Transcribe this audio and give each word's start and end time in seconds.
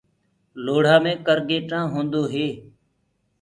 لوڙهآ 0.63 0.95
مي 1.03 1.13
ڪرگيٽآ 1.25 1.79
هوندو 1.91 2.21
هي۔ 2.33 2.47